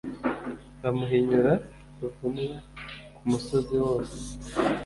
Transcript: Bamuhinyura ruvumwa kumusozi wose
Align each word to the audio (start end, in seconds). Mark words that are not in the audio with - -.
Bamuhinyura 0.81 1.53
ruvumwa 1.99 2.55
kumusozi 3.17 3.75
wose 3.83 4.15